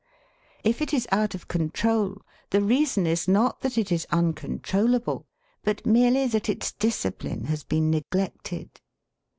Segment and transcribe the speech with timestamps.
[0.63, 5.27] If it is out of control the reason is not that it is uncontrollable,
[5.63, 8.81] but merely that its discipline has been neglected.